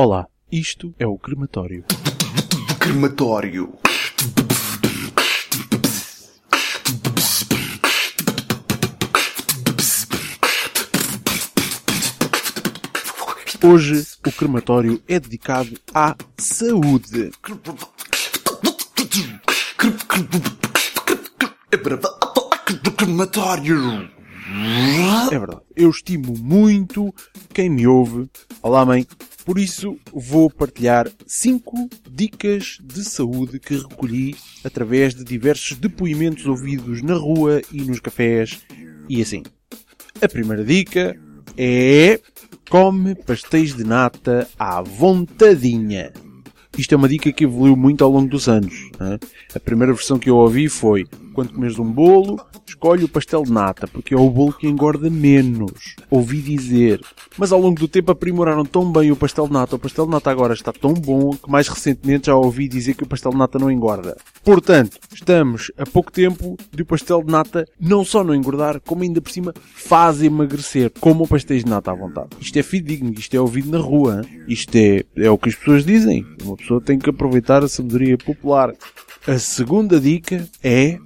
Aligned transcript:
Olá, 0.00 0.28
isto 0.52 0.94
é 0.96 1.04
o 1.04 1.18
crematório. 1.18 1.84
Crematório. 2.78 3.74
Hoje 13.60 14.06
o 14.24 14.30
crematório 14.30 15.02
é 15.08 15.18
dedicado 15.18 15.76
à 15.92 16.14
saúde. 16.38 17.32
Crematório. 22.96 24.08
É 25.32 25.38
verdade. 25.40 25.62
Eu 25.74 25.90
estimo 25.90 26.38
muito 26.38 27.12
quem 27.52 27.68
me 27.68 27.84
ouve. 27.84 28.30
Olá, 28.62 28.86
mãe. 28.86 29.04
Por 29.48 29.58
isso, 29.58 29.96
vou 30.12 30.50
partilhar 30.50 31.10
5 31.26 31.88
dicas 32.10 32.76
de 32.84 33.02
saúde 33.02 33.58
que 33.58 33.78
recolhi 33.78 34.36
através 34.62 35.14
de 35.14 35.24
diversos 35.24 35.74
depoimentos 35.78 36.44
ouvidos 36.44 37.00
na 37.00 37.14
rua 37.14 37.62
e 37.72 37.80
nos 37.80 37.98
cafés 37.98 38.60
e 39.08 39.22
assim. 39.22 39.42
A 40.20 40.28
primeira 40.28 40.62
dica 40.62 41.18
é 41.56 42.20
come 42.68 43.14
pastéis 43.14 43.74
de 43.74 43.84
nata 43.84 44.46
à 44.58 44.82
vontadinha. 44.82 46.12
Isto 46.76 46.92
é 46.92 46.98
uma 46.98 47.08
dica 47.08 47.32
que 47.32 47.44
evoluiu 47.44 47.74
muito 47.74 48.04
ao 48.04 48.12
longo 48.12 48.28
dos 48.28 48.50
anos. 48.50 48.90
né? 49.00 49.18
A 49.54 49.58
primeira 49.58 49.94
versão 49.94 50.18
que 50.18 50.28
eu 50.28 50.36
ouvi 50.36 50.68
foi 50.68 51.06
quando 51.38 51.52
comes 51.52 51.78
um 51.78 51.84
bolo, 51.84 52.44
escolhe 52.66 53.04
o 53.04 53.08
pastel 53.08 53.44
de 53.44 53.52
nata, 53.52 53.86
porque 53.86 54.12
é 54.12 54.16
o 54.18 54.28
bolo 54.28 54.52
que 54.52 54.66
engorda 54.66 55.08
menos. 55.08 55.94
Ouvi 56.10 56.40
dizer. 56.40 57.00
Mas 57.38 57.52
ao 57.52 57.60
longo 57.60 57.78
do 57.78 57.86
tempo 57.86 58.10
aprimoraram 58.10 58.64
tão 58.64 58.90
bem 58.90 59.12
o 59.12 59.16
pastel 59.16 59.46
de 59.46 59.52
nata. 59.52 59.76
O 59.76 59.78
pastel 59.78 60.06
de 60.06 60.10
nata 60.10 60.32
agora 60.32 60.52
está 60.52 60.72
tão 60.72 60.92
bom 60.92 61.30
que 61.30 61.48
mais 61.48 61.68
recentemente 61.68 62.26
já 62.26 62.34
ouvi 62.34 62.66
dizer 62.66 62.94
que 62.94 63.04
o 63.04 63.06
pastel 63.06 63.30
de 63.30 63.38
nata 63.38 63.56
não 63.56 63.70
engorda. 63.70 64.16
Portanto, 64.42 64.98
estamos 65.14 65.70
a 65.78 65.86
pouco 65.86 66.10
tempo 66.10 66.56
de 66.72 66.82
o 66.82 66.86
pastel 66.86 67.22
de 67.22 67.30
nata 67.30 67.64
não 67.78 68.04
só 68.04 68.24
não 68.24 68.34
engordar, 68.34 68.80
como 68.80 69.04
ainda 69.04 69.20
por 69.20 69.30
cima 69.30 69.54
faz 69.62 70.20
emagrecer. 70.20 70.90
Como 70.98 71.22
o 71.22 71.28
pastéis 71.28 71.62
de 71.62 71.70
nata 71.70 71.92
à 71.92 71.94
vontade. 71.94 72.30
Isto 72.40 72.58
é 72.58 72.64
fidedigno, 72.64 73.14
isto 73.16 73.32
é 73.36 73.40
ouvido 73.40 73.70
na 73.70 73.78
rua. 73.78 74.22
hein? 74.24 74.42
Isto 74.48 74.74
é, 74.74 75.04
é 75.14 75.30
o 75.30 75.38
que 75.38 75.50
as 75.50 75.54
pessoas 75.54 75.86
dizem. 75.86 76.26
Uma 76.42 76.56
pessoa 76.56 76.80
tem 76.80 76.98
que 76.98 77.08
aproveitar 77.08 77.62
a 77.62 77.68
sabedoria 77.68 78.18
popular. 78.18 78.74
A 79.26 79.38
segunda 79.38 80.00
dica 80.00 80.48
é 80.62 80.98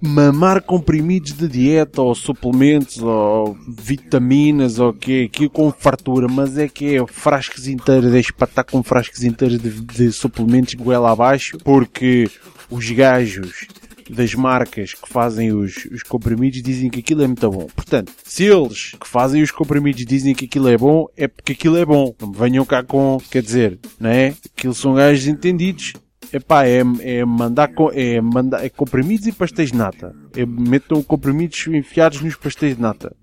mamar 0.00 0.62
comprimidos 0.62 1.32
de 1.32 1.48
dieta 1.48 2.02
ou 2.02 2.14
suplementos 2.14 2.98
ou 2.98 3.56
vitaminas 3.68 4.78
ou 4.78 4.92
que 4.92 5.24
aqui 5.24 5.48
com 5.48 5.70
fartura, 5.72 6.28
mas 6.28 6.58
é 6.58 6.68
que 6.68 6.96
é 6.96 7.06
frascos 7.06 7.66
inteiros, 7.66 8.12
deixa 8.12 8.32
para 8.32 8.48
estar 8.48 8.64
com 8.64 8.82
frascos 8.82 9.24
inteiros 9.24 9.58
de, 9.58 9.70
de 9.70 10.12
suplementos 10.12 10.74
goela 10.74 11.12
abaixo, 11.12 11.58
porque 11.64 12.30
os 12.70 12.90
gajos 12.90 13.66
das 14.10 14.34
marcas 14.34 14.94
que 14.94 15.08
fazem 15.08 15.52
os, 15.52 15.84
os 15.86 16.02
comprimidos 16.02 16.62
dizem 16.62 16.90
que 16.90 17.00
aquilo 17.00 17.22
é 17.22 17.26
muito 17.26 17.50
bom. 17.50 17.66
Portanto, 17.74 18.12
se 18.24 18.44
eles 18.44 18.92
que 19.00 19.08
fazem 19.08 19.42
os 19.42 19.50
comprimidos 19.50 20.04
dizem 20.04 20.34
que 20.34 20.44
aquilo 20.44 20.68
é 20.68 20.76
bom, 20.76 21.06
é 21.16 21.26
porque 21.26 21.52
aquilo 21.52 21.76
é 21.76 21.84
bom. 21.84 22.14
Não 22.20 22.28
me 22.28 22.36
venham 22.36 22.64
cá 22.64 22.82
com, 22.82 23.18
quer 23.30 23.42
dizer, 23.42 23.78
não 23.98 24.10
é? 24.10 24.34
Aquilo 24.56 24.74
são 24.74 24.94
gajos 24.94 25.26
entendidos. 25.26 25.92
Epá, 26.32 26.66
é, 26.66 26.82
é 27.00 27.24
mandar, 27.24 27.70
é 27.92 28.20
mandar, 28.20 28.64
é 28.64 28.68
comprimidos 28.68 29.26
e 29.26 29.32
pastéis 29.32 29.70
de 29.70 29.78
nata. 29.78 30.14
É, 30.36 30.44
metam 30.44 31.02
comprimidos 31.02 31.66
enfiados 31.68 32.20
nos 32.20 32.36
pastéis 32.36 32.76
de 32.76 32.82
nata. 32.82 33.14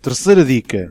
Terceira 0.00 0.44
dica. 0.44 0.90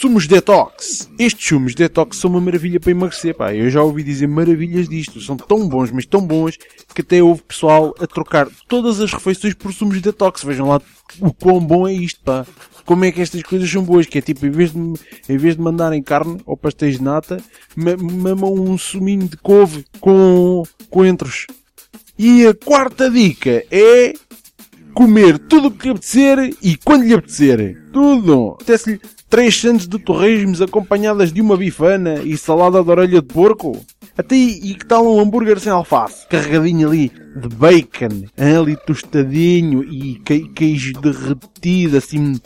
Sumos 0.00 0.26
detox. 0.26 1.10
Estes 1.18 1.48
sumos 1.48 1.74
detox 1.74 2.16
são 2.16 2.30
uma 2.30 2.40
maravilha 2.40 2.80
para 2.80 2.90
emagrecer, 2.90 3.36
pá. 3.36 3.54
Eu 3.54 3.68
já 3.70 3.82
ouvi 3.82 4.02
dizer 4.02 4.26
maravilhas 4.26 4.88
disto. 4.88 5.20
São 5.20 5.36
tão 5.36 5.68
bons, 5.68 5.90
mas 5.92 6.06
tão 6.06 6.26
bons, 6.26 6.56
que 6.94 7.02
até 7.02 7.22
houve 7.22 7.42
pessoal 7.42 7.94
a 8.00 8.06
trocar 8.06 8.48
todas 8.66 9.00
as 9.00 9.12
refeições 9.12 9.52
por 9.54 9.72
sumos 9.72 10.00
detox. 10.00 10.42
Vejam 10.42 10.66
lá 10.68 10.80
o 11.20 11.32
quão 11.32 11.60
bom 11.60 11.86
é 11.86 11.92
isto, 11.92 12.20
pá. 12.24 12.46
Como 12.86 13.04
é 13.04 13.12
que 13.12 13.20
estas 13.20 13.42
coisas 13.42 13.70
são 13.70 13.84
boas? 13.84 14.06
Que 14.06 14.18
é 14.18 14.22
tipo, 14.22 14.46
em 14.46 14.50
vez 14.50 14.72
de, 14.72 14.78
em 15.28 15.36
vez 15.36 15.56
de 15.56 15.62
mandarem 15.62 16.02
carne 16.02 16.40
ou 16.46 16.56
pastéis 16.56 16.96
de 16.96 17.02
nata, 17.04 17.36
ma- 17.76 17.96
mamam 17.96 18.54
um 18.54 18.78
suminho 18.78 19.28
de 19.28 19.36
couve 19.36 19.84
com 20.00 20.62
coentros. 20.90 21.46
E 22.18 22.46
a 22.46 22.54
quarta 22.54 23.10
dica 23.10 23.62
é 23.70 24.14
comer 24.94 25.38
tudo 25.38 25.68
o 25.68 25.70
que 25.70 25.84
lhe 25.84 25.90
apetecer 25.90 26.56
e 26.62 26.76
quando 26.76 27.04
lhe 27.04 27.14
apetecer. 27.14 27.78
Tudo. 27.92 28.52
Apetece-lhe 28.54 29.00
três 29.32 29.58
sandes 29.58 29.88
de 29.88 29.98
torresmos 29.98 30.60
acompanhadas 30.60 31.32
de 31.32 31.40
uma 31.40 31.56
bifana 31.56 32.20
e 32.22 32.36
salada 32.36 32.84
de 32.84 32.90
orelha 32.90 33.22
de 33.22 33.26
porco. 33.26 33.82
Até 34.14 34.34
e, 34.36 34.74
que 34.74 34.84
tal 34.84 35.06
um 35.06 35.18
hambúrguer 35.18 35.58
sem 35.58 35.72
alface? 35.72 36.28
Carregadinho 36.28 36.86
ali 36.86 37.10
de 37.34 37.48
bacon, 37.48 38.24
ali 38.36 38.76
tostadinho 38.76 39.82
e 39.84 40.16
que- 40.16 40.50
queijo 40.50 40.92
derretido, 41.00 41.96
assim, 41.96 42.38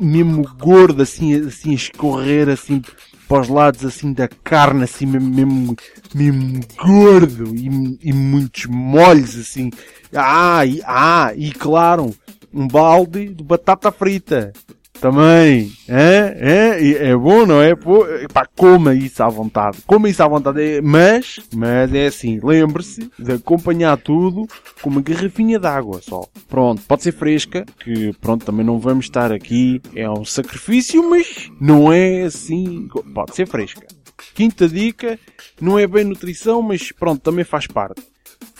mesmo 0.00 0.44
gordo, 0.58 1.00
assim, 1.00 1.32
assim 1.46 1.74
escorrer, 1.74 2.48
assim, 2.48 2.82
para 3.28 3.42
os 3.42 3.48
lados, 3.48 3.84
assim, 3.84 4.12
da 4.12 4.26
carne, 4.26 4.82
assim, 4.82 5.06
mesmo, 5.06 5.76
mesmo 6.12 6.60
gordo 6.76 7.54
e, 7.54 7.98
e 8.02 8.12
muitos 8.12 8.66
molhos, 8.66 9.38
assim. 9.38 9.70
Ah, 10.12 10.66
e, 10.66 10.82
ah, 10.84 11.32
e 11.36 11.52
claro, 11.52 12.12
um 12.52 12.66
balde 12.66 13.28
de 13.28 13.44
batata 13.44 13.92
frita. 13.92 14.52
Também, 15.00 15.72
é, 15.88 16.76
é, 16.78 17.08
é 17.08 17.16
bom, 17.16 17.46
não 17.46 17.62
é? 17.62 17.74
Pô, 17.74 18.04
pá, 18.34 18.44
coma 18.54 18.94
isso 18.94 19.22
à 19.22 19.28
vontade, 19.30 19.78
coma 19.86 20.10
isso 20.10 20.22
à 20.22 20.28
vontade, 20.28 20.60
É, 20.60 20.82
mas, 20.82 21.40
mas 21.54 21.94
é 21.94 22.06
assim, 22.06 22.38
lembre-se 22.42 23.10
de 23.18 23.32
acompanhar 23.32 23.96
tudo 23.96 24.46
com 24.82 24.90
uma 24.90 25.00
garrafinha 25.00 25.58
de 25.58 25.66
água 25.66 26.02
só. 26.02 26.28
Pronto, 26.46 26.82
pode 26.82 27.02
ser 27.02 27.12
fresca, 27.12 27.64
que 27.82 28.12
pronto, 28.20 28.44
também 28.44 28.64
não 28.64 28.78
vamos 28.78 29.06
estar 29.06 29.32
aqui, 29.32 29.80
é 29.96 30.08
um 30.10 30.22
sacrifício, 30.22 31.08
mas 31.08 31.50
não 31.58 31.90
é 31.90 32.24
assim, 32.24 32.86
pode 33.14 33.34
ser 33.34 33.48
fresca. 33.48 33.86
Quinta 34.34 34.68
dica, 34.68 35.18
não 35.58 35.78
é 35.78 35.86
bem 35.86 36.04
nutrição, 36.04 36.60
mas 36.60 36.92
pronto, 36.92 37.22
também 37.22 37.44
faz 37.44 37.66
parte. 37.66 38.02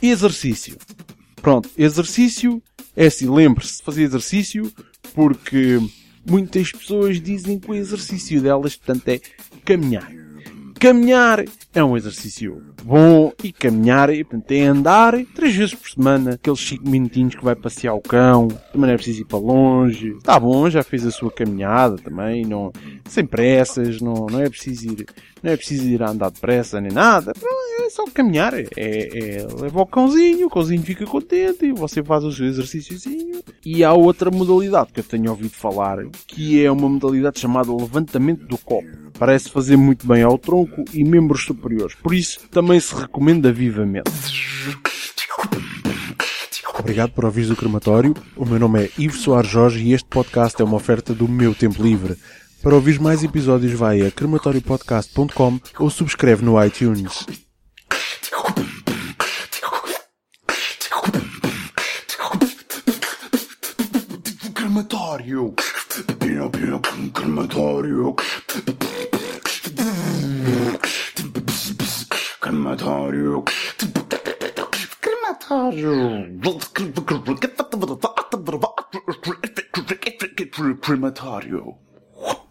Exercício. 0.00 0.78
Pronto, 1.42 1.68
exercício 1.76 2.62
é 2.96 3.06
assim, 3.06 3.28
lembre-se 3.28 3.76
de 3.76 3.82
fazer 3.82 4.04
exercício 4.04 4.72
porque 5.14 5.78
muitas 6.30 6.70
pessoas 6.70 7.20
dizem 7.20 7.58
que 7.58 7.70
o 7.70 7.74
exercício 7.74 8.40
delas, 8.40 8.76
portanto, 8.76 9.08
é 9.08 9.20
caminhar. 9.64 10.10
Caminhar 10.78 11.44
é 11.74 11.84
um 11.84 11.94
exercício 11.94 12.62
bom 12.82 13.32
e 13.44 13.52
caminhar 13.52 14.08
portanto, 14.08 14.50
é 14.50 14.62
andar 14.62 15.14
três 15.34 15.54
vezes 15.54 15.74
por 15.74 15.90
semana, 15.90 16.30
aqueles 16.30 16.58
5 16.60 16.88
minutinhos 16.88 17.34
que 17.34 17.44
vai 17.44 17.54
passear 17.54 17.92
o 17.92 18.00
cão, 18.00 18.48
também 18.48 18.86
não 18.86 18.94
é 18.94 18.96
preciso 18.96 19.20
ir 19.20 19.24
para 19.26 19.38
longe. 19.38 20.12
Está 20.12 20.40
bom, 20.40 20.70
já 20.70 20.82
fez 20.82 21.04
a 21.04 21.10
sua 21.10 21.30
caminhada 21.30 21.96
também, 21.98 22.46
não, 22.46 22.72
sem 23.06 23.26
pressas, 23.26 24.00
não, 24.00 24.26
não 24.30 24.40
é 24.40 24.48
preciso 24.48 24.90
ir, 24.90 25.06
não 25.42 25.52
é 25.52 25.56
preciso 25.56 25.86
ir 25.86 26.02
a 26.02 26.10
andar 26.12 26.30
depressa 26.30 26.80
nem 26.80 26.90
nada. 26.90 27.34
É 27.84 27.90
só 27.90 28.06
caminhar, 28.06 28.54
é, 28.54 28.68
é 28.76 29.46
leva 29.60 29.82
o 29.82 29.86
cãozinho, 29.86 30.46
o 30.46 30.50
cãozinho 30.50 30.82
fica 30.82 31.04
contente 31.04 31.66
e 31.66 31.72
você 31.72 32.02
faz 32.02 32.24
o 32.24 32.32
seu 32.32 32.46
exercíciozinho. 32.46 33.29
E 33.64 33.84
há 33.84 33.92
outra 33.92 34.30
modalidade 34.30 34.92
que 34.92 35.00
eu 35.00 35.04
tenho 35.04 35.30
ouvido 35.30 35.54
falar, 35.54 35.98
que 36.26 36.64
é 36.64 36.70
uma 36.70 36.88
modalidade 36.88 37.40
chamada 37.40 37.74
levantamento 37.74 38.46
do 38.46 38.56
copo. 38.56 38.88
Parece 39.18 39.50
fazer 39.50 39.76
muito 39.76 40.06
bem 40.06 40.22
ao 40.22 40.38
tronco 40.38 40.82
e 40.94 41.04
membros 41.04 41.44
superiores, 41.44 41.94
por 41.94 42.14
isso 42.14 42.40
também 42.50 42.80
se 42.80 42.94
recomenda 42.94 43.52
vivamente. 43.52 44.10
Obrigado 46.78 47.12
por 47.12 47.26
ouvires 47.26 47.50
o 47.50 47.56
crematório. 47.56 48.14
O 48.34 48.46
meu 48.46 48.58
nome 48.58 48.84
é 48.84 48.90
Ivo 48.96 49.16
Soares 49.16 49.50
Jorge 49.50 49.84
e 49.84 49.92
este 49.92 50.08
podcast 50.08 50.60
é 50.60 50.64
uma 50.64 50.76
oferta 50.76 51.14
do 51.14 51.28
meu 51.28 51.54
tempo 51.54 51.82
livre. 51.82 52.16
Para 52.62 52.74
ouvir 52.74 52.98
mais 52.98 53.22
episódios 53.22 53.72
vai 53.72 54.00
a 54.00 54.10
crematoriopodcast.com 54.10 55.60
ou 55.78 55.90
subscreve 55.90 56.44
no 56.44 56.62
iTunes. 56.62 57.26
Crematório. 64.70 65.52
Crematório. 66.20 66.80
Crematório. 67.12 68.14
Crematório. 75.00 75.94
Crematório. 80.80 81.89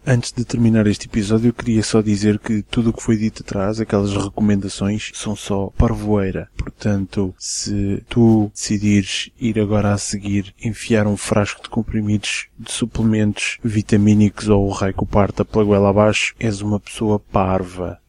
Antes 0.06 0.32
de 0.32 0.46
terminar 0.46 0.86
este 0.86 1.06
episódio, 1.06 1.48
eu 1.48 1.52
queria 1.52 1.82
só 1.82 2.00
dizer 2.00 2.38
que 2.38 2.62
tudo 2.62 2.88
o 2.88 2.92
que 2.92 3.02
foi 3.02 3.18
dito 3.18 3.42
atrás, 3.42 3.78
aquelas 3.78 4.14
recomendações, 4.16 5.12
são 5.14 5.36
só 5.36 5.70
parvoeira. 5.76 6.48
Portanto, 6.56 7.34
se 7.38 8.02
tu 8.08 8.50
decidires 8.54 9.30
ir 9.38 9.60
agora 9.60 9.92
a 9.92 9.98
seguir 9.98 10.54
enfiar 10.62 11.06
um 11.06 11.18
frasco 11.18 11.62
de 11.62 11.68
comprimidos 11.68 12.48
de 12.58 12.72
suplementos 12.72 13.58
vitamínicos 13.62 14.48
ou 14.48 14.66
o 14.66 14.72
raio 14.72 14.94
que 14.94 15.04
parta 15.04 15.44
pela 15.44 15.64
goela 15.64 15.90
abaixo, 15.90 16.34
és 16.40 16.62
uma 16.62 16.80
pessoa 16.80 17.18
parva. 17.18 17.98